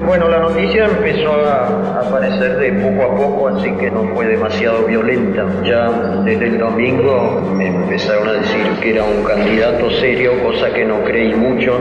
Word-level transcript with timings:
Bueno, 0.00 0.28
la 0.28 0.38
noticia 0.38 0.84
empezó 0.84 1.32
a 1.32 2.00
aparecer 2.06 2.56
de 2.58 2.72
poco 2.72 3.02
a 3.02 3.16
poco, 3.16 3.48
así 3.48 3.70
que 3.72 3.90
no 3.90 4.04
fue 4.14 4.26
demasiado 4.26 4.84
violenta. 4.84 5.44
Ya 5.64 5.90
desde 6.24 6.46
el 6.46 6.58
domingo 6.58 7.52
me 7.54 7.66
empezaron 7.66 8.28
a 8.28 8.34
decir 8.34 8.64
que 8.80 8.92
era 8.92 9.02
un 9.02 9.24
candidato 9.24 9.90
serio, 9.90 10.32
cosa 10.44 10.72
que 10.72 10.84
no 10.84 11.02
creí 11.02 11.34
mucho. 11.34 11.80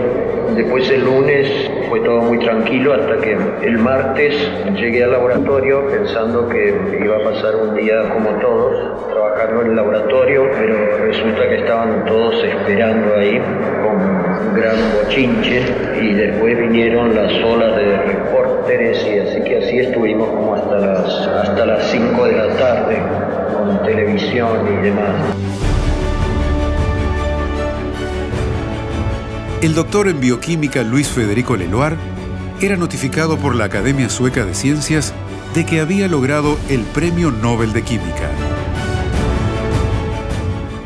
Después 0.56 0.90
el 0.90 1.06
lunes 1.06 1.70
fue 1.90 2.00
todo 2.00 2.22
muy 2.22 2.40
tranquilo 2.40 2.94
hasta 2.94 3.18
que 3.18 3.38
el 3.62 3.78
martes 3.78 4.34
llegué 4.76 5.04
al 5.04 5.12
laboratorio 5.12 5.88
pensando 5.88 6.50
que 6.50 6.74
iba 7.00 7.18
a 7.18 7.24
pasar 7.24 7.56
un 7.56 7.76
día 7.76 8.10
como 8.10 8.32
todos, 8.40 9.08
trabajando 9.10 9.62
en 9.62 9.68
el 9.68 9.76
laboratorio, 9.76 10.50
pero 10.58 10.98
resulta 11.06 11.48
que 11.48 11.56
estaban 11.58 12.06
todos 12.06 12.44
esperando 12.44 13.16
ahí 13.16 13.40
gran 14.56 14.76
bochinche 14.96 15.64
y 16.02 16.14
después 16.14 16.58
vinieron 16.58 17.16
las 17.16 17.32
olas 17.44 17.76
de 17.76 17.98
reporteres 17.98 19.06
y 19.06 19.20
así 19.20 19.44
que 19.44 19.58
así 19.58 19.80
estuvimos 19.80 20.30
como 20.30 20.56
hasta 20.56 20.78
las 20.78 21.28
hasta 21.28 21.66
las 21.66 21.84
5 21.92 22.26
de 22.26 22.32
la 22.34 22.48
tarde 22.58 23.02
con 23.54 23.84
televisión 23.84 24.68
y 24.68 24.84
demás. 24.84 25.16
El 29.62 29.74
doctor 29.74 30.08
en 30.08 30.20
bioquímica 30.20 30.84
Luis 30.84 31.10
Federico 31.10 31.56
Leloir 31.56 31.96
era 32.62 32.76
notificado 32.76 33.38
por 33.38 33.56
la 33.56 33.66
Academia 33.66 34.10
Sueca 34.10 34.46
de 34.46 34.54
Ciencias 34.54 35.14
de 35.54 35.66
que 35.66 35.80
había 35.80 36.08
logrado 36.08 36.58
el 36.70 36.82
Premio 36.82 37.32
Nobel 37.32 37.74
de 37.74 37.82
Química. 37.82 38.30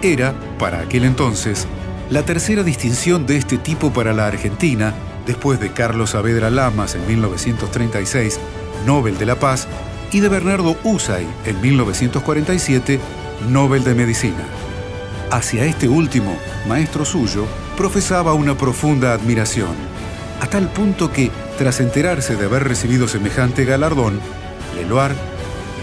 Era, 0.02 0.34
para 0.58 0.80
aquel 0.80 1.04
entonces, 1.04 1.68
la 2.12 2.24
tercera 2.24 2.62
distinción 2.62 3.26
de 3.26 3.38
este 3.38 3.58
tipo 3.58 3.94
para 3.94 4.12
la 4.12 4.28
Argentina, 4.28 4.94
después 5.26 5.62
de 5.62 5.72
Carlos 5.72 6.10
Saavedra 6.10 6.50
Lamas 6.50 6.94
en 6.96 7.08
1936, 7.08 8.38
Nobel 8.86 9.18
de 9.18 9.26
la 9.26 9.38
Paz, 9.38 9.70
y 10.12 10.20
de 10.20 10.28
Bernardo 10.28 10.76
Usay 10.84 11.26
en 11.46 11.62
1947, 11.62 13.00
Nobel 13.50 13.86
de 13.86 13.96
Medicina. 13.96 14.44
Hacia 15.32 15.64
este 15.64 15.88
último, 15.88 16.36
maestro 16.68 17.06
suyo, 17.06 17.46
profesaba 17.78 18.34
una 18.34 18.58
profunda 18.58 19.14
admiración, 19.14 19.74
a 20.42 20.48
tal 20.48 20.68
punto 20.68 21.14
que, 21.14 21.32
tras 21.58 21.80
enterarse 21.80 22.36
de 22.36 22.46
haber 22.46 22.66
recibido 22.66 23.08
semejante 23.08 23.64
galardón, 23.64 24.20
Leloir 24.76 25.14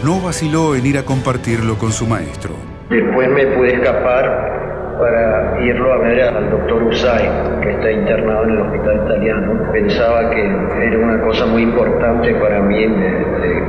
no 0.04 0.20
vaciló 0.20 0.76
en 0.76 0.84
ir 0.84 0.98
a 0.98 1.06
compartirlo 1.06 1.78
con 1.78 1.90
su 1.90 2.06
maestro. 2.06 2.54
Después 2.90 3.30
me 3.30 3.46
pude 3.46 3.76
escapar 3.76 4.57
para 4.98 5.60
irlo 5.62 5.92
a 5.92 5.98
ver 5.98 6.20
al 6.22 6.50
doctor 6.50 6.82
Usay, 6.82 7.28
que 7.62 7.70
está 7.70 7.90
internado 7.92 8.44
en 8.44 8.50
el 8.50 8.60
hospital 8.60 9.02
italiano. 9.06 9.72
Pensaba 9.72 10.30
que 10.30 10.40
era 10.40 10.98
una 10.98 11.20
cosa 11.22 11.46
muy 11.46 11.62
importante 11.62 12.34
para 12.34 12.60
mí 12.60 12.86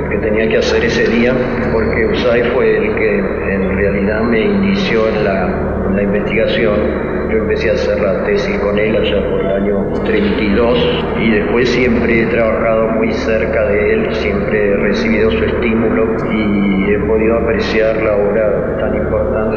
que 0.09 0.17
tenía 0.17 0.49
que 0.49 0.57
hacer 0.57 0.83
ese 0.83 1.09
día, 1.09 1.33
porque 1.71 2.05
Usay 2.07 2.43
fue 2.55 2.77
el 2.77 2.95
que 2.95 3.19
en 3.19 3.77
realidad 3.77 4.21
me 4.21 4.41
inició 4.41 5.07
en 5.07 5.23
la, 5.23 5.65
investigación 6.01 7.09
yo 7.29 7.37
empecé 7.37 7.69
a 7.69 7.73
hacer 7.73 7.99
la 7.99 8.23
tesis 8.23 8.57
con 8.59 8.77
él 8.79 8.95
allá 8.95 9.29
por 9.29 9.41
el 9.41 9.47
año 9.47 9.93
32 10.03 11.03
y 11.19 11.31
después 11.31 11.69
siempre 11.69 12.23
he 12.23 12.25
trabajado 12.25 12.87
muy 12.87 13.11
cerca 13.11 13.65
de 13.65 13.93
él, 13.93 14.15
siempre 14.15 14.71
he 14.71 14.75
recibido 14.77 15.29
su 15.31 15.43
estímulo 15.43 16.15
y 16.31 16.91
he 16.91 16.99
podido 16.99 17.37
apreciar 17.37 18.01
la 18.01 18.15
obra 18.15 18.77
tan 18.79 18.95
importante 18.95 19.48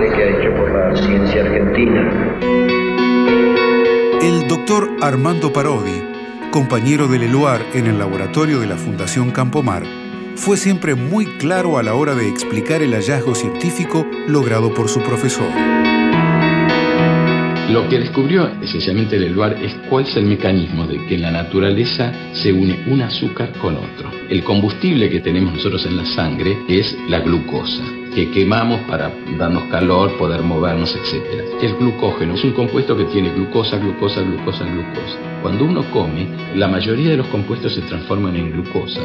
ciencia 1.13 1.43
argentina. 1.43 2.39
El 4.23 4.49
doctor 4.49 4.89
Armando 5.03 5.53
Parodi, 5.53 6.03
compañero 6.51 7.07
de 7.07 7.19
Leloir 7.19 7.61
en 7.75 7.87
el 7.87 7.99
laboratorio 7.99 8.61
de 8.61 8.67
la 8.67 8.77
Fundación 8.77 9.31
Campomar, 9.31 9.83
fue 10.37 10.57
siempre 10.57 10.95
muy 10.95 11.27
claro 11.37 11.77
a 11.77 11.83
la 11.83 11.95
hora 11.95 12.15
de 12.15 12.27
explicar 12.29 12.81
el 12.81 12.95
hallazgo 12.95 13.35
científico 13.35 14.07
logrado 14.27 14.73
por 14.73 14.89
su 14.89 15.01
profesor. 15.01 15.51
Lo 17.71 17.87
que 17.91 17.99
descubrió 17.99 18.49
esencialmente 18.63 19.19
Leloir 19.19 19.53
es 19.63 19.75
cuál 19.91 20.05
es 20.05 20.17
el 20.17 20.25
mecanismo 20.25 20.87
de 20.87 20.97
que 21.07 21.17
en 21.17 21.23
la 21.23 21.31
naturaleza 21.31 22.11
se 22.33 22.55
une 22.55 22.87
un 22.87 23.03
azúcar 23.03 23.53
con 23.61 23.77
otro. 23.77 24.11
El 24.31 24.43
combustible 24.45 25.11
que 25.11 25.21
tenemos 25.21 25.53
nosotros 25.53 25.85
en 25.85 25.99
la 25.99 26.07
sangre 26.07 26.57
es 26.69 26.97
la 27.09 27.21
glucosa 27.21 27.83
que 28.15 28.31
quemamos 28.31 28.81
para 28.83 29.11
darnos 29.39 29.65
calor, 29.65 30.17
poder 30.19 30.43
movernos, 30.43 30.95
etc. 30.95 31.25
El 31.61 31.75
glucógeno 31.77 32.35
es 32.35 32.45
un 32.45 32.53
compuesto 32.53 32.97
que 32.97 33.05
tiene 33.05 33.31
glucosa, 33.31 33.79
glucosa, 33.79 34.23
glucosa, 34.23 34.65
glucosa. 34.65 35.19
Cuando 35.41 35.65
uno 35.65 35.83
come, 35.91 36.29
la 36.55 36.69
mayoría 36.69 37.11
de 37.11 37.17
los 37.17 37.27
compuestos 37.29 37.75
se 37.75 37.81
transforman 37.83 38.37
en 38.37 38.53
glucosa, 38.53 39.01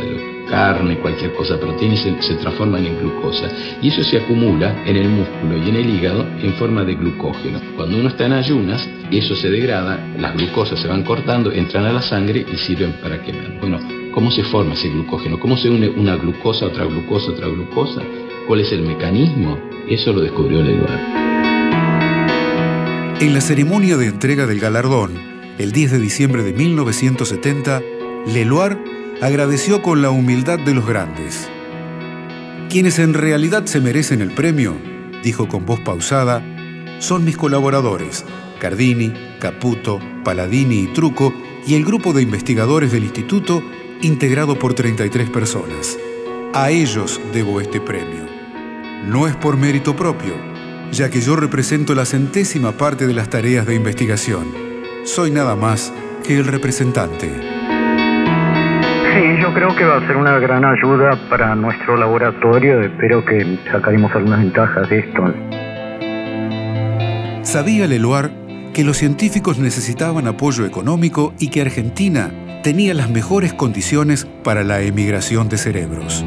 carne, 0.49 0.99
cualquier 0.99 1.33
cosa, 1.33 1.59
proteínas 1.59 1.99
se, 1.99 2.21
se 2.21 2.35
transforman 2.35 2.85
en 2.85 2.99
glucosa. 2.99 3.47
Y 3.81 3.87
eso 3.87 4.03
se 4.03 4.17
acumula 4.17 4.83
en 4.85 4.97
el 4.97 5.09
músculo 5.09 5.57
y 5.57 5.69
en 5.69 5.75
el 5.77 5.89
hígado 5.89 6.25
en 6.41 6.53
forma 6.53 6.83
de 6.83 6.95
glucógeno. 6.95 7.59
Cuando 7.75 7.97
uno 7.97 8.09
está 8.09 8.25
en 8.25 8.33
ayunas, 8.33 8.87
eso 9.11 9.35
se 9.35 9.49
degrada, 9.49 10.05
las 10.17 10.35
glucosas 10.35 10.79
se 10.79 10.87
van 10.87 11.03
cortando, 11.03 11.51
entran 11.51 11.85
a 11.85 11.93
la 11.93 12.01
sangre 12.01 12.45
y 12.51 12.57
sirven 12.57 12.93
para 13.01 13.21
quemar. 13.21 13.59
Bueno, 13.59 14.06
¿cómo 14.13 14.31
se 14.31 14.43
forma 14.43 14.73
ese 14.73 14.89
glucógeno? 14.89 15.39
¿Cómo 15.39 15.57
se 15.57 15.69
une 15.69 15.89
una 15.89 16.15
glucosa, 16.15 16.65
otra 16.65 16.85
glucosa, 16.85 17.31
otra 17.31 17.47
glucosa? 17.47 18.01
¿Cuál 18.47 18.61
es 18.61 18.71
el 18.71 18.81
mecanismo? 18.83 19.57
Eso 19.89 20.13
lo 20.13 20.21
descubrió 20.21 20.61
Leloir. 20.61 20.99
En 23.19 23.33
la 23.33 23.41
ceremonia 23.41 23.97
de 23.97 24.07
entrega 24.07 24.45
del 24.45 24.59
galardón, 24.59 25.13
el 25.57 25.71
10 25.71 25.91
de 25.91 25.99
diciembre 25.99 26.43
de 26.43 26.53
1970, 26.53 27.81
Leloir 28.27 28.77
agradeció 29.21 29.81
con 29.81 30.01
la 30.01 30.11
humildad 30.11 30.59
de 30.59 30.73
los 30.73 30.85
grandes. 30.85 31.49
Quienes 32.69 32.99
en 32.99 33.13
realidad 33.13 33.65
se 33.65 33.81
merecen 33.81 34.21
el 34.21 34.31
premio, 34.31 34.75
dijo 35.23 35.47
con 35.47 35.65
voz 35.65 35.79
pausada, 35.79 36.43
son 36.99 37.25
mis 37.25 37.37
colaboradores, 37.37 38.25
Cardini, 38.59 39.13
Caputo, 39.39 39.99
Paladini 40.23 40.81
y 40.81 40.87
Truco, 40.87 41.33
y 41.65 41.75
el 41.75 41.85
grupo 41.85 42.13
de 42.13 42.21
investigadores 42.21 42.91
del 42.91 43.03
instituto, 43.03 43.63
integrado 44.01 44.57
por 44.57 44.73
33 44.73 45.29
personas. 45.29 45.97
A 46.53 46.69
ellos 46.71 47.19
debo 47.33 47.61
este 47.61 47.79
premio 47.79 48.37
no 49.07 49.25
es 49.25 49.35
por 49.35 49.57
mérito 49.57 49.95
propio, 49.95 50.33
ya 50.91 51.09
que 51.09 51.21
yo 51.21 51.35
represento 51.35 51.95
la 51.95 52.05
centésima 52.05 52.73
parte 52.73 53.07
de 53.07 53.13
las 53.13 53.29
tareas 53.29 53.65
de 53.65 53.75
investigación. 53.75 54.47
Soy 55.03 55.31
nada 55.31 55.55
más 55.55 55.93
que 56.25 56.37
el 56.37 56.45
representante. 56.45 57.27
Sí, 59.13 59.41
yo 59.41 59.53
creo 59.53 59.73
que 59.75 59.85
va 59.85 59.97
a 59.97 60.07
ser 60.07 60.17
una 60.17 60.37
gran 60.39 60.65
ayuda 60.65 61.17
para 61.29 61.55
nuestro 61.55 61.95
laboratorio. 61.95 62.81
Espero 62.81 63.23
que 63.23 63.57
sacaremos 63.71 64.11
algunas 64.13 64.39
ventajas 64.39 64.89
de 64.89 64.99
esto. 64.99 65.33
Sabía 67.43 67.87
Leloir 67.87 68.31
que 68.73 68.83
los 68.83 68.97
científicos 68.97 69.57
necesitaban 69.57 70.27
apoyo 70.27 70.65
económico 70.65 71.33
y 71.39 71.49
que 71.49 71.61
Argentina 71.61 72.29
tenía 72.63 72.93
las 72.93 73.09
mejores 73.09 73.53
condiciones 73.53 74.27
para 74.43 74.63
la 74.63 74.81
emigración 74.81 75.49
de 75.49 75.57
cerebros. 75.57 76.23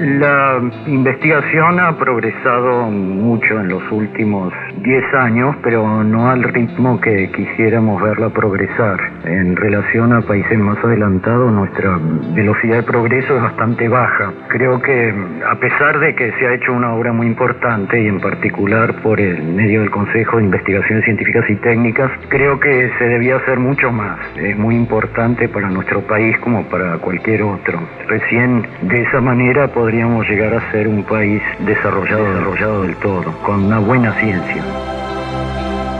La 0.00 0.60
investigación 0.86 1.80
ha 1.80 1.96
progresado 1.98 2.88
mucho 2.88 3.58
en 3.58 3.68
los 3.68 3.82
últimos 3.90 4.52
10 4.80 5.14
años, 5.14 5.56
pero 5.60 6.04
no 6.04 6.30
al 6.30 6.44
ritmo 6.44 7.00
que 7.00 7.28
quisiéramos 7.32 8.00
verla 8.00 8.28
progresar. 8.28 9.00
En 9.24 9.56
relación 9.56 10.12
a 10.12 10.20
países 10.20 10.56
más 10.56 10.78
adelantados, 10.84 11.50
nuestra 11.50 11.98
velocidad 12.32 12.76
de 12.76 12.82
progreso 12.84 13.38
es 13.38 13.42
bastante 13.42 13.88
baja. 13.88 14.32
Creo 14.46 14.80
que 14.80 15.12
a 15.50 15.56
pesar 15.56 15.98
de 15.98 16.14
que 16.14 16.30
se 16.38 16.46
ha 16.46 16.54
hecho 16.54 16.72
una 16.72 16.94
obra 16.94 17.12
muy 17.12 17.26
importante 17.26 18.00
y 18.00 18.06
en 18.06 18.20
particular 18.20 18.94
por 19.02 19.20
el 19.20 19.42
medio 19.42 19.80
del 19.80 19.90
Consejo 19.90 20.36
de 20.36 20.44
Investigaciones 20.44 21.04
Científicas 21.06 21.44
y 21.50 21.56
Técnicas, 21.56 22.12
creo 22.28 22.60
que 22.60 22.88
se 22.98 23.04
debía 23.04 23.36
hacer 23.36 23.58
mucho 23.58 23.90
más. 23.90 24.20
Es 24.36 24.56
muy 24.56 24.76
importante 24.76 25.48
para 25.48 25.68
nuestro 25.68 26.02
país 26.02 26.38
como 26.38 26.62
para 26.68 26.98
cualquier 26.98 27.42
otro. 27.42 27.80
Recién 28.06 28.64
de 28.82 29.02
esa 29.02 29.20
manera 29.20 29.66
podemos 29.66 29.87
podríamos 29.88 30.28
llegar 30.28 30.52
a 30.52 30.70
ser 30.70 30.86
un 30.86 31.02
país 31.02 31.40
desarrollado, 31.60 32.22
desarrollado 32.22 32.82
del 32.82 32.94
todo, 32.96 33.32
con 33.42 33.64
una 33.64 33.78
buena 33.78 34.12
ciencia. 34.20 34.62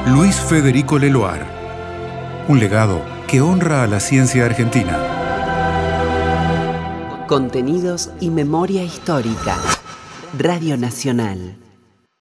Luis 0.09 0.39
Federico 0.39 0.99
Leloir, 0.99 1.41
un 2.49 2.61
legado 2.61 3.01
que 3.27 3.41
honra 3.41 3.85
a 3.85 3.87
la 3.87 3.99
ciencia 3.99 4.45
argentina. 4.45 4.95
Contenidos 7.27 8.11
y 8.21 8.29
memoria 8.29 8.85
histórica. 8.85 9.57
Radio 10.39 10.77
Nacional. 10.77 11.57